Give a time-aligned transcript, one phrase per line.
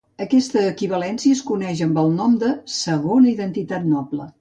[0.23, 4.33] Aquesta equivalència es coneix amb el nom de "segona identitat noble".